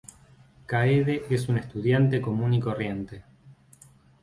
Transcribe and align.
Kaede 0.65 1.27
es 1.29 1.47
una 1.47 1.59
estudiante 1.59 2.21
común 2.23 2.55
y 2.55 2.59
corriente. 2.59 3.23